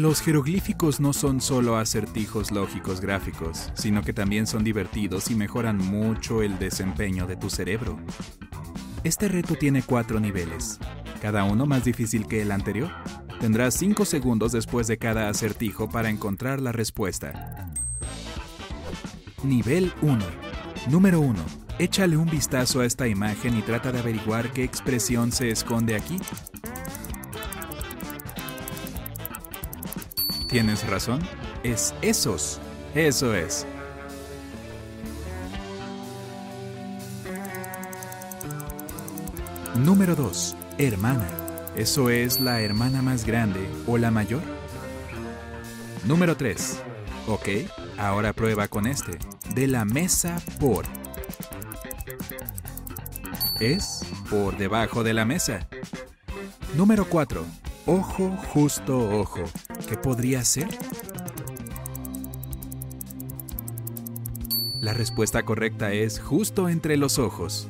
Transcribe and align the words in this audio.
Los 0.00 0.22
jeroglíficos 0.22 0.98
no 0.98 1.12
son 1.12 1.42
solo 1.42 1.76
acertijos 1.76 2.52
lógicos 2.52 3.02
gráficos, 3.02 3.70
sino 3.74 4.00
que 4.00 4.14
también 4.14 4.46
son 4.46 4.64
divertidos 4.64 5.30
y 5.30 5.34
mejoran 5.34 5.76
mucho 5.76 6.40
el 6.40 6.58
desempeño 6.58 7.26
de 7.26 7.36
tu 7.36 7.50
cerebro. 7.50 7.98
Este 9.04 9.28
reto 9.28 9.56
tiene 9.56 9.82
cuatro 9.82 10.18
niveles, 10.18 10.78
cada 11.20 11.44
uno 11.44 11.66
más 11.66 11.84
difícil 11.84 12.26
que 12.26 12.40
el 12.40 12.50
anterior. 12.50 12.90
Tendrás 13.40 13.74
5 13.74 14.06
segundos 14.06 14.52
después 14.52 14.86
de 14.86 14.96
cada 14.96 15.28
acertijo 15.28 15.90
para 15.90 16.08
encontrar 16.08 16.62
la 16.62 16.72
respuesta. 16.72 17.68
Nivel 19.44 19.92
1. 20.00 20.18
Número 20.88 21.20
1. 21.20 21.38
Échale 21.78 22.16
un 22.16 22.30
vistazo 22.30 22.80
a 22.80 22.86
esta 22.86 23.06
imagen 23.06 23.54
y 23.54 23.60
trata 23.60 23.92
de 23.92 23.98
averiguar 23.98 24.50
qué 24.50 24.64
expresión 24.64 25.30
se 25.30 25.50
esconde 25.50 25.94
aquí. 25.94 26.16
Tienes 30.50 30.84
razón, 30.88 31.20
es 31.62 31.94
esos. 32.02 32.60
Eso 32.96 33.36
es. 33.36 33.64
Número 39.76 40.16
2. 40.16 40.56
Hermana. 40.76 41.24
¿Eso 41.76 42.10
es 42.10 42.40
la 42.40 42.62
hermana 42.62 43.00
más 43.00 43.24
grande 43.24 43.60
o 43.86 43.96
la 43.96 44.10
mayor? 44.10 44.42
Número 46.04 46.36
3. 46.36 46.82
Ok, 47.28 47.48
ahora 47.96 48.32
prueba 48.32 48.66
con 48.66 48.88
este. 48.88 49.18
De 49.54 49.68
la 49.68 49.84
mesa 49.84 50.42
por. 50.58 50.84
Es 53.60 54.04
por 54.28 54.58
debajo 54.58 55.04
de 55.04 55.14
la 55.14 55.24
mesa. 55.24 55.68
Número 56.76 57.04
4. 57.04 57.69
Ojo, 57.86 58.36
justo 58.52 59.20
ojo. 59.20 59.40
¿Qué 59.88 59.96
podría 59.96 60.44
ser? 60.44 60.68
La 64.80 64.92
respuesta 64.92 65.42
correcta 65.44 65.92
es 65.92 66.20
justo 66.20 66.68
entre 66.68 66.96
los 66.96 67.18
ojos. 67.18 67.68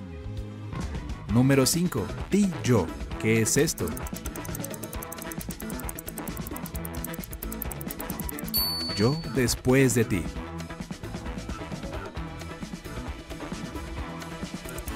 Número 1.32 1.64
5. 1.64 2.04
Ti 2.28 2.50
yo. 2.64 2.86
¿Qué 3.20 3.42
es 3.42 3.56
esto? 3.56 3.86
Yo 8.96 9.16
después 9.34 9.94
de 9.94 10.04
ti. 10.04 10.22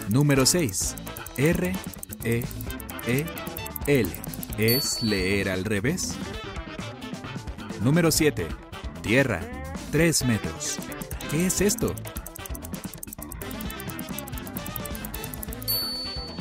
Número 0.08 0.44
6. 0.44 0.96
R, 1.36 1.72
E, 2.24 2.44
E, 3.06 3.26
L. 3.86 4.23
¿Es 4.58 5.02
leer 5.02 5.48
al 5.48 5.64
revés? 5.64 6.16
Número 7.82 8.12
7. 8.12 8.46
Tierra. 9.02 9.40
3 9.90 10.24
metros. 10.26 10.78
¿Qué 11.28 11.46
es 11.46 11.60
esto? 11.60 11.92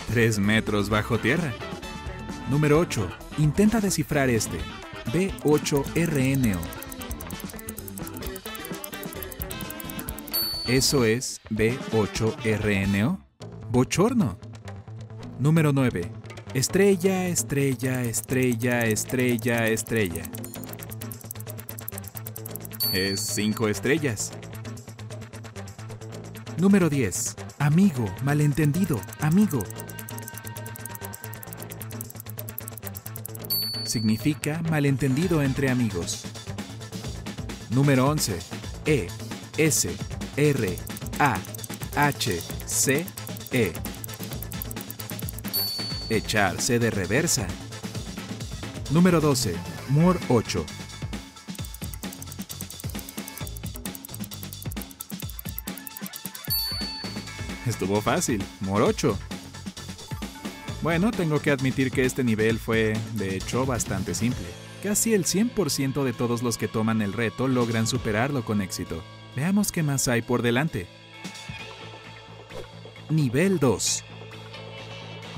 3 0.10 0.38
metros 0.38 0.90
bajo 0.90 1.18
tierra. 1.18 1.52
Número 2.52 2.78
8. 2.78 3.10
Intenta 3.40 3.82
descifrar 3.82 4.30
este. 4.30 4.60
B8RNO. 5.12 6.60
Eso 10.68 11.04
es 11.04 11.42
B8RNO. 11.50 13.18
Bochorno. 13.72 14.38
Número 15.40 15.74
9. 15.74 16.23
Estrella, 16.54 17.26
estrella, 17.26 18.04
estrella, 18.04 18.86
estrella, 18.86 19.66
estrella. 19.66 20.22
Es 22.94 23.22
5 23.22 23.70
estrellas. 23.70 24.32
Número 26.60 26.92
10. 26.92 27.36
Amigo, 27.58 28.06
malentendido, 28.24 29.02
amigo. 29.20 29.64
Significa 33.84 34.62
malentendido 34.70 35.42
entre 35.42 35.72
amigos. 35.72 36.24
Número 37.72 38.08
11. 38.10 38.38
E, 38.86 39.08
S, 39.58 39.90
R, 40.38 40.78
A, 41.18 41.40
H, 41.96 42.40
C, 42.68 43.06
E. 43.52 43.74
Echarse 46.10 46.80
de 46.80 46.92
reversa. 46.92 47.48
Número 48.92 49.22
12. 49.22 49.56
Mor 49.90 50.20
8. 50.30 50.66
Estuvo 57.66 58.02
fácil. 58.02 58.44
Morocho. 58.60 59.18
Bueno, 60.82 61.12
tengo 61.12 61.40
que 61.40 61.52
admitir 61.52 61.92
que 61.92 62.04
este 62.04 62.24
nivel 62.24 62.60
fue, 62.60 62.94
de 63.14 63.38
hecho, 63.38 63.66
bastante 63.66 64.14
simple. 64.14 64.46
Casi 64.84 65.14
el 65.14 65.24
100% 65.24 66.04
de 66.04 66.12
todos 66.12 66.44
los 66.44 66.58
que 66.58 66.68
toman 66.68 67.02
el 67.02 67.14
reto 67.14 67.48
logran 67.48 67.88
superarlo 67.88 68.44
con 68.44 68.62
éxito. 68.62 69.02
Veamos 69.36 69.72
qué 69.72 69.82
más 69.82 70.10
hay 70.10 70.22
por 70.22 70.42
delante. 70.42 70.88
Nivel 73.10 73.60
2. 73.60 74.04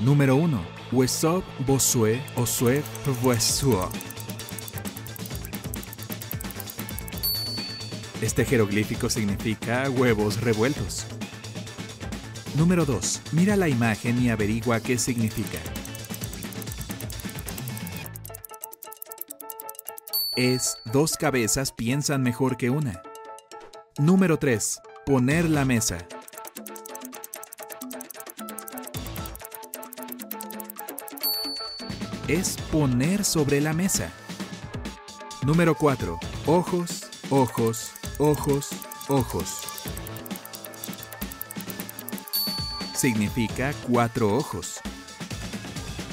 Número 0.00 0.36
1. 0.36 0.60
Wesop 0.92 1.42
Bosue 1.66 2.22
Osue 2.36 2.82
Vuesuo. 3.22 3.90
Este 8.20 8.44
jeroglífico 8.44 9.08
significa 9.08 9.88
huevos 9.88 10.42
revueltos. 10.42 11.06
Número 12.56 12.84
2. 12.84 13.22
Mira 13.32 13.56
la 13.56 13.68
imagen 13.68 14.22
y 14.22 14.28
averigua 14.28 14.80
qué 14.80 14.98
significa. 14.98 15.58
Es 20.36 20.76
dos 20.92 21.16
cabezas 21.16 21.72
piensan 21.72 22.22
mejor 22.22 22.58
que 22.58 22.68
una. 22.68 23.02
Número 23.98 24.36
3. 24.38 24.78
Poner 25.06 25.48
la 25.48 25.64
mesa. 25.64 26.06
Es 32.28 32.56
poner 32.72 33.24
sobre 33.24 33.60
la 33.60 33.72
mesa. 33.72 34.10
Número 35.42 35.74
4. 35.74 36.18
Ojos, 36.46 37.06
ojos, 37.30 37.92
ojos, 38.18 38.70
ojos. 39.08 39.76
significa 42.96 43.72
cuatro 43.88 44.34
ojos. 44.34 44.80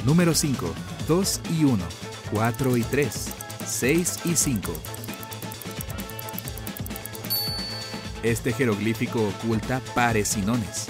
Número 0.06 0.36
5. 0.36 0.74
2 1.08 1.42
y 1.52 1.64
1. 1.64 1.84
4 2.32 2.78
y 2.78 2.84
3. 2.84 3.34
6 3.66 4.20
y 4.26 4.36
5. 4.36 4.74
Este 8.22 8.54
jeroglífico 8.54 9.28
oculta 9.28 9.82
pares 9.96 10.38
y. 10.38 10.88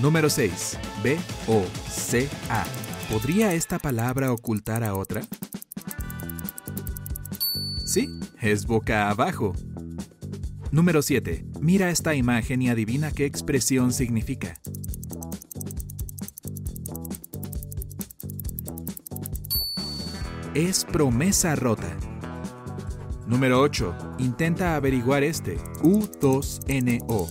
Número 0.00 0.28
6. 0.28 0.78
B, 1.02 1.18
O, 1.46 1.64
C, 1.88 2.28
A. 2.48 2.79
¿Podría 3.10 3.54
esta 3.54 3.80
palabra 3.80 4.32
ocultar 4.32 4.84
a 4.84 4.94
otra? 4.94 5.22
Sí, 7.84 8.08
es 8.40 8.66
boca 8.66 9.10
abajo. 9.10 9.52
Número 10.70 11.02
7. 11.02 11.44
Mira 11.60 11.90
esta 11.90 12.14
imagen 12.14 12.62
y 12.62 12.68
adivina 12.68 13.10
qué 13.10 13.24
expresión 13.24 13.92
significa. 13.92 14.60
Es 20.54 20.84
promesa 20.84 21.56
rota. 21.56 21.96
Número 23.26 23.60
8. 23.60 23.92
Intenta 24.18 24.76
averiguar 24.76 25.24
este. 25.24 25.58
U2NO. 25.82 27.28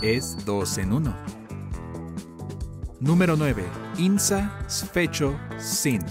Es 0.00 0.46
2 0.46 0.78
en 0.78 0.92
1. 0.94 1.25
Número 3.00 3.36
9. 3.36 3.64
Insa 3.98 4.58
Sfecho 4.68 5.36
Sin. 5.58 6.02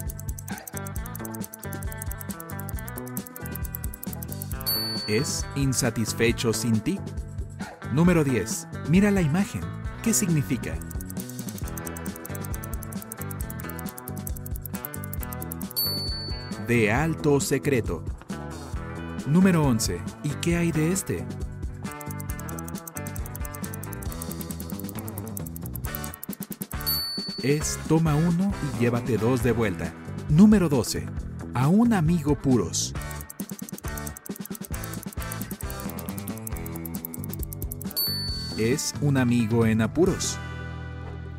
es 5.06 5.46
insatisfecho 5.54 6.52
sin 6.52 6.80
ti. 6.80 6.98
Número 7.92 8.24
10. 8.24 8.68
Mira 8.88 9.10
la 9.10 9.20
imagen. 9.20 9.62
¿Qué 10.02 10.12
significa? 10.12 10.74
De 16.66 16.92
alto 16.92 17.40
secreto. 17.40 18.04
Número 19.26 19.64
11. 19.64 20.00
¿Y 20.24 20.30
qué 20.40 20.56
hay 20.56 20.72
de 20.72 20.92
este? 20.92 21.24
Es 27.54 27.78
toma 27.88 28.16
uno 28.16 28.52
y 28.74 28.80
llévate 28.80 29.18
dos 29.18 29.42
de 29.44 29.52
vuelta. 29.52 29.92
Número 30.28 30.68
12. 30.68 31.06
A 31.54 31.68
un 31.68 31.92
amigo 31.92 32.34
puros. 32.34 32.92
Es 38.58 38.94
un 39.00 39.16
amigo 39.16 39.64
en 39.64 39.80
apuros. 39.80 40.38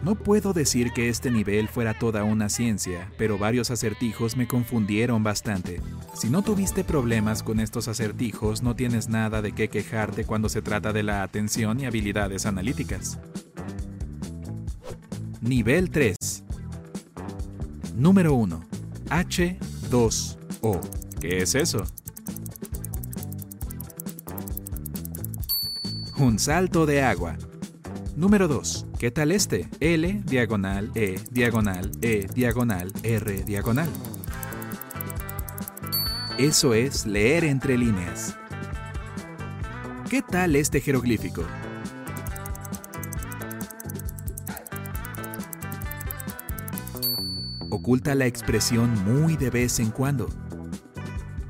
No 0.01 0.15
puedo 0.15 0.53
decir 0.53 0.91
que 0.93 1.09
este 1.09 1.29
nivel 1.29 1.67
fuera 1.67 1.93
toda 1.93 2.23
una 2.23 2.47
ciencia, 2.47 3.11
pero 3.17 3.37
varios 3.37 3.69
acertijos 3.69 4.37
me 4.37 4.47
confundieron 4.47 5.23
bastante. 5.23 5.81
Si 6.13 6.29
no 6.29 6.41
tuviste 6.41 6.85
problemas 6.85 7.43
con 7.43 7.59
estos 7.59 7.89
acertijos, 7.89 8.61
no 8.61 8.75
tienes 8.75 9.09
nada 9.09 9.41
de 9.41 9.51
qué 9.51 9.67
quejarte 9.67 10.23
cuando 10.23 10.47
se 10.47 10.61
trata 10.61 10.93
de 10.93 11.03
la 11.03 11.23
atención 11.23 11.81
y 11.81 11.85
habilidades 11.85 12.45
analíticas. 12.45 13.19
Nivel 15.47 15.89
3. 15.89 16.43
Número 17.95 18.33
1. 18.33 18.61
H2O. 19.09 20.81
¿Qué 21.21 21.41
es 21.41 21.55
eso? 21.55 21.85
Un 26.17 26.37
salto 26.37 26.85
de 26.85 27.01
agua. 27.01 27.37
Número 28.17 28.49
2. 28.49 28.87
¿Qué 28.99 29.09
tal 29.09 29.31
este? 29.31 29.69
L, 29.79 30.21
diagonal, 30.25 30.91
E, 30.95 31.17
diagonal, 31.31 31.91
E, 32.01 32.27
diagonal, 32.33 32.91
R, 33.03 33.43
diagonal. 33.43 33.87
Eso 36.37 36.73
es 36.73 37.05
leer 37.05 37.45
entre 37.45 37.77
líneas. 37.77 38.35
¿Qué 40.09 40.21
tal 40.21 40.57
este 40.57 40.81
jeroglífico? 40.81 41.43
Oculta 47.87 48.15
la 48.15 48.25
expresión 48.25 49.01
muy 49.05 49.37
de 49.37 49.49
vez 49.49 49.79
en 49.79 49.91
cuando. 49.91 50.27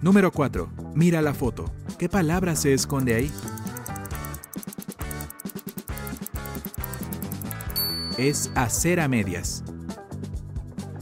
Número 0.03 0.31
4. 0.31 0.69
Mira 0.93 1.19
la 1.23 1.33
foto. 1.33 1.65
¿Qué 1.97 2.09
palabra 2.09 2.55
se 2.55 2.73
esconde 2.73 3.15
ahí? 3.15 3.31
es 8.19 8.51
hacer 8.53 8.99
a 8.99 9.07
medias. 9.07 9.63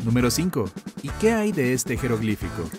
Número 0.06 0.32
5. 0.32 0.70
¿Y 1.04 1.10
qué 1.20 1.34
hay 1.34 1.52
de 1.52 1.74
este 1.74 1.98
jeroglífico? 1.98 2.70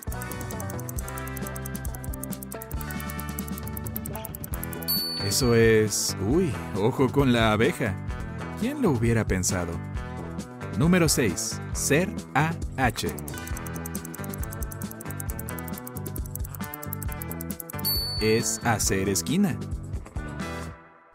Eso 5.27 5.55
es... 5.55 6.17
Uy, 6.27 6.51
ojo 6.75 7.13
con 7.13 7.35
la 7.35 7.53
abeja. 7.53 7.95
¿Quién 8.61 8.81
lo 8.81 8.93
hubiera 8.93 9.27
pensado? 9.27 9.86
Número 10.79 11.09
6. 11.09 11.59
Ser 11.73 12.15
AH. 12.35 13.07
Es 18.21 18.61
hacer 18.63 19.09
esquina. 19.09 19.59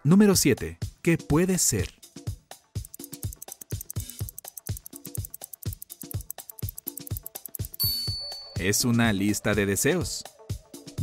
Número 0.04 0.36
7. 0.36 0.80
¿Qué 1.04 1.18
puede 1.20 1.60
ser? 1.60 1.94
Es 8.56 8.84
una 8.84 9.14
lista 9.14 9.54
de 9.54 9.68
deseos. 9.68 10.24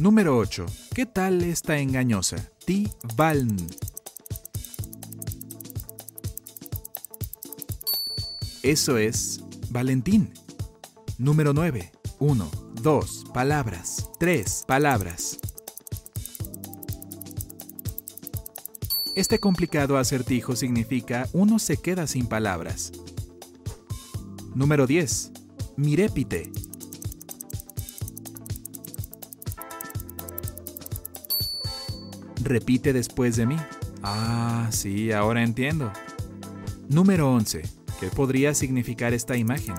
Número 0.00 0.36
8. 0.36 0.66
¿Qué 0.96 1.06
tal 1.06 1.42
esta 1.42 1.78
engañosa? 1.78 2.50
Ti 2.66 2.90
Valn. 3.14 3.56
Eso 8.68 8.98
es 8.98 9.42
Valentín. 9.70 10.28
Número 11.16 11.54
9. 11.54 11.90
1, 12.18 12.50
2, 12.82 13.24
palabras. 13.32 14.10
3, 14.18 14.64
palabras. 14.68 15.38
Este 19.16 19.38
complicado 19.38 19.96
acertijo 19.96 20.54
significa 20.54 21.30
uno 21.32 21.58
se 21.58 21.78
queda 21.78 22.06
sin 22.06 22.26
palabras. 22.26 22.92
Número 24.54 24.86
10. 24.86 25.32
Mirépite. 25.78 26.52
Repite 32.42 32.92
después 32.92 33.36
de 33.36 33.46
mí. 33.46 33.56
Ah, 34.02 34.68
sí, 34.70 35.10
ahora 35.10 35.42
entiendo. 35.42 35.90
Número 36.90 37.32
11. 37.32 37.77
¿Qué 38.00 38.06
podría 38.08 38.54
significar 38.54 39.12
esta 39.12 39.36
imagen? 39.36 39.74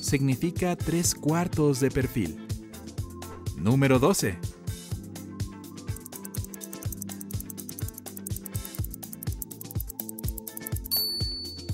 Significa 0.00 0.76
tres 0.76 1.14
cuartos 1.14 1.80
de 1.80 1.90
perfil. 1.90 2.46
Número 3.56 3.98
12. 3.98 4.38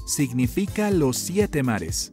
Significa 0.06 0.90
los 0.90 1.16
siete 1.16 1.62
mares. 1.62 2.10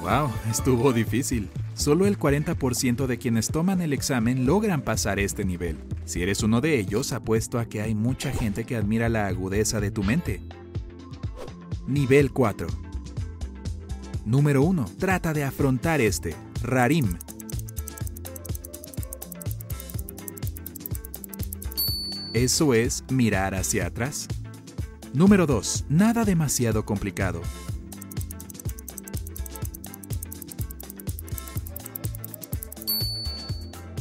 Wow, 0.00 0.30
estuvo 0.50 0.92
difícil. 0.92 1.48
Solo 1.82 2.06
el 2.06 2.16
40% 2.16 3.06
de 3.08 3.18
quienes 3.18 3.48
toman 3.48 3.80
el 3.80 3.92
examen 3.92 4.46
logran 4.46 4.82
pasar 4.82 5.18
este 5.18 5.44
nivel. 5.44 5.80
Si 6.04 6.22
eres 6.22 6.44
uno 6.44 6.60
de 6.60 6.78
ellos, 6.78 7.12
apuesto 7.12 7.58
a 7.58 7.64
que 7.64 7.82
hay 7.82 7.92
mucha 7.92 8.30
gente 8.30 8.62
que 8.62 8.76
admira 8.76 9.08
la 9.08 9.26
agudeza 9.26 9.80
de 9.80 9.90
tu 9.90 10.04
mente. 10.04 10.40
Nivel 11.88 12.30
4. 12.30 12.68
Número 14.24 14.62
1. 14.62 14.90
Trata 14.96 15.32
de 15.32 15.42
afrontar 15.42 16.00
este. 16.00 16.36
Rarim. 16.62 17.18
Eso 22.32 22.74
es 22.74 23.02
mirar 23.10 23.56
hacia 23.56 23.86
atrás. 23.86 24.28
Número 25.14 25.48
2. 25.48 25.86
Nada 25.88 26.24
demasiado 26.24 26.84
complicado. 26.84 27.42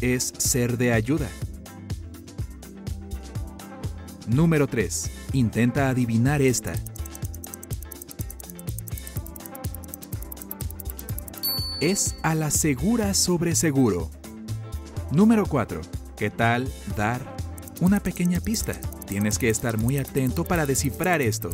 Es 0.01 0.33
ser 0.37 0.77
de 0.77 0.93
ayuda. 0.93 1.29
Número 4.27 4.67
3. 4.67 5.11
Intenta 5.33 5.89
adivinar 5.89 6.41
esta. 6.41 6.73
Es 11.79 12.15
a 12.21 12.35
la 12.35 12.51
segura 12.51 13.13
sobre 13.13 13.55
seguro. 13.55 14.09
Número 15.11 15.45
4. 15.45 15.81
¿Qué 16.15 16.29
tal 16.29 16.67
dar 16.95 17.21
una 17.79 17.99
pequeña 17.99 18.39
pista? 18.39 18.73
Tienes 19.07 19.37
que 19.37 19.49
estar 19.49 19.77
muy 19.77 19.97
atento 19.97 20.43
para 20.43 20.65
descifrar 20.65 21.21
esto. 21.21 21.49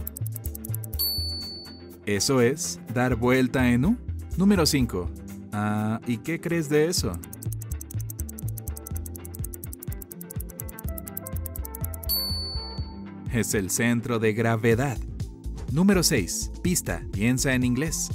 Eso 2.06 2.42
es 2.42 2.80
dar 2.94 3.16
vuelta 3.16 3.70
en 3.70 3.86
U. 3.86 3.98
Número 4.38 4.66
5. 4.66 5.10
Ah, 5.54 6.00
¿y 6.06 6.18
qué 6.18 6.39
crees 6.39 6.70
de 6.70 6.88
eso? 6.88 7.13
Es 13.38 13.53
el 13.53 13.70
centro 13.70 14.20
de 14.20 14.34
gravedad. 14.34 14.98
Número 15.72 16.03
6. 16.03 16.51
Pista. 16.63 17.06
Piensa 17.12 17.53
en 17.53 17.63
inglés. 17.63 18.10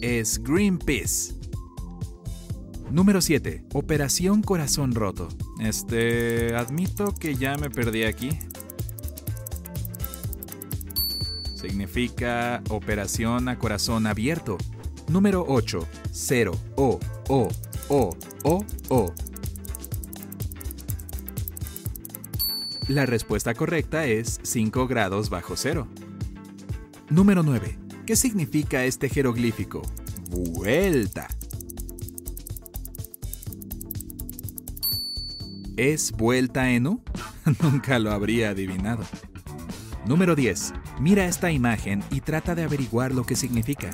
Es 0.00 0.42
Greenpeace. 0.42 1.34
Número 2.90 3.20
7. 3.20 3.64
Operación 3.72 4.42
Corazón 4.42 4.92
Roto. 4.94 5.28
Este, 5.60 6.54
admito 6.54 7.14
que 7.14 7.36
ya 7.36 7.56
me 7.56 7.70
perdí 7.70 8.04
aquí. 8.04 8.30
Significa 11.54 12.62
operación 12.70 13.48
a 13.48 13.58
corazón 13.58 14.06
abierto. 14.06 14.58
Número 15.08 15.44
8. 15.46 15.86
0. 16.12 16.52
O. 16.76 17.00
O. 17.28 17.48
O. 17.88 18.16
O. 18.44 18.64
O. 18.88 19.14
La 22.88 23.06
respuesta 23.06 23.54
correcta 23.54 24.04
es 24.06 24.40
5 24.42 24.86
grados 24.86 25.30
bajo 25.30 25.56
cero. 25.56 25.88
Número 27.08 27.42
9. 27.42 27.78
¿Qué 28.06 28.16
significa 28.16 28.84
este 28.84 29.08
jeroglífico? 29.08 29.82
Vuelta. 30.30 31.28
¿Es 35.76 36.12
vuelta 36.12 36.70
en 36.70 36.86
U? 36.86 37.02
Nunca 37.62 37.98
lo 37.98 38.12
habría 38.12 38.50
adivinado. 38.50 39.04
Número 40.06 40.36
10. 40.36 40.74
Mira 41.00 41.24
esta 41.24 41.50
imagen 41.50 42.04
y 42.10 42.20
trata 42.20 42.54
de 42.54 42.64
averiguar 42.64 43.12
lo 43.12 43.24
que 43.24 43.36
significa. 43.36 43.90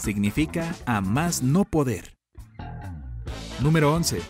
significa 0.00 0.74
a 0.86 1.00
más 1.00 1.42
no 1.42 1.64
poder. 1.64 2.19
Número 3.62 3.92
11. 3.94 4.22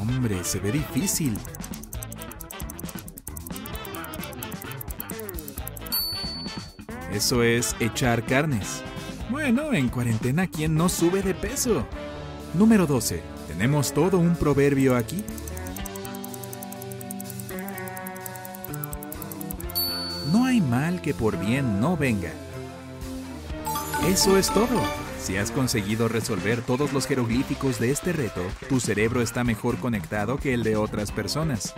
Hombre, 0.00 0.44
se 0.44 0.58
ve 0.58 0.70
difícil. 0.70 1.38
Eso 7.12 7.42
es 7.42 7.74
echar 7.80 8.24
carnes. 8.24 8.82
Bueno, 9.30 9.72
en 9.72 9.88
cuarentena, 9.88 10.46
¿quién 10.46 10.74
no 10.74 10.88
sube 10.88 11.22
de 11.22 11.34
peso? 11.34 11.86
Número 12.54 12.86
12. 12.86 13.22
Tenemos 13.48 13.94
todo 13.94 14.18
un 14.18 14.36
proverbio 14.36 14.94
aquí. 14.94 15.24
No 20.32 20.44
hay 20.44 20.60
mal 20.60 21.00
que 21.00 21.14
por 21.14 21.38
bien 21.38 21.80
no 21.80 21.96
venga. 21.96 22.30
Eso 24.06 24.36
es 24.36 24.48
todo. 24.50 25.09
Si 25.20 25.36
has 25.36 25.50
conseguido 25.50 26.08
resolver 26.08 26.62
todos 26.62 26.94
los 26.94 27.06
jeroglíficos 27.06 27.78
de 27.78 27.90
este 27.90 28.12
reto, 28.12 28.40
tu 28.68 28.80
cerebro 28.80 29.20
está 29.20 29.44
mejor 29.44 29.76
conectado 29.76 30.38
que 30.38 30.54
el 30.54 30.62
de 30.62 30.76
otras 30.76 31.12
personas. 31.12 31.74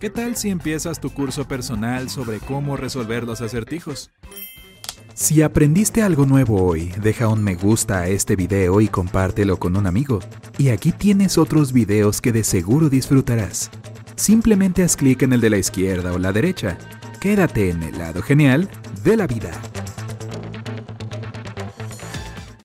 ¿Qué 0.00 0.10
tal 0.10 0.36
si 0.36 0.50
empiezas 0.50 1.00
tu 1.00 1.10
curso 1.10 1.46
personal 1.46 2.10
sobre 2.10 2.40
cómo 2.40 2.76
resolver 2.76 3.22
los 3.24 3.42
acertijos? 3.42 4.10
Si 5.14 5.40
aprendiste 5.42 6.02
algo 6.02 6.26
nuevo 6.26 6.64
hoy, 6.64 6.92
deja 7.00 7.28
un 7.28 7.44
me 7.44 7.54
gusta 7.54 8.00
a 8.00 8.08
este 8.08 8.34
video 8.34 8.80
y 8.80 8.88
compártelo 8.88 9.58
con 9.58 9.76
un 9.76 9.86
amigo. 9.86 10.18
Y 10.58 10.70
aquí 10.70 10.90
tienes 10.90 11.38
otros 11.38 11.72
videos 11.72 12.20
que 12.20 12.32
de 12.32 12.42
seguro 12.42 12.88
disfrutarás. 12.88 13.70
Simplemente 14.16 14.82
haz 14.82 14.96
clic 14.96 15.22
en 15.22 15.32
el 15.32 15.40
de 15.40 15.50
la 15.50 15.58
izquierda 15.58 16.12
o 16.12 16.18
la 16.18 16.32
derecha. 16.32 16.76
Quédate 17.20 17.70
en 17.70 17.82
el 17.84 17.98
lado 17.98 18.20
genial 18.20 18.68
de 19.04 19.16
la 19.16 19.26
vida. 19.26 19.52